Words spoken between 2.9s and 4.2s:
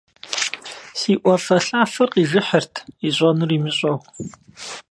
ищӀэнур имыщӀэу.